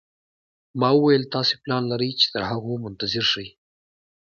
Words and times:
ما 0.79 0.89
وویل: 0.95 1.23
تاسي 1.33 1.55
پلان 1.63 1.83
لرئ 1.91 2.11
چې 2.19 2.27
تر 2.33 2.41
هغو 2.51 2.73
منتظر 2.85 3.23
شئ. 3.31 3.47